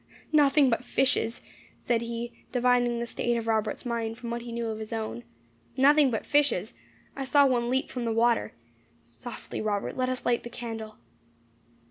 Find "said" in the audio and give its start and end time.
1.77-2.01